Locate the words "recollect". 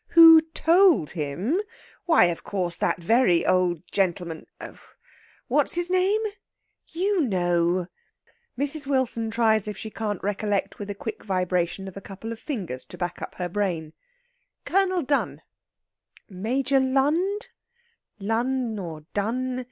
10.23-10.79